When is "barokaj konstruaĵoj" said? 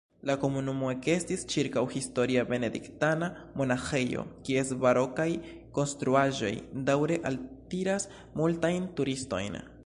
4.87-6.51